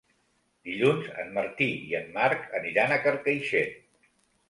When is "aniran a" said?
2.63-3.01